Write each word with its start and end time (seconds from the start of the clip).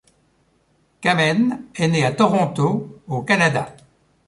Kamen 0.99 1.65
est 1.75 1.87
né 1.87 2.03
à 2.03 2.11
Toronto, 2.11 3.01
au 3.07 3.21
Canada. 3.21 3.75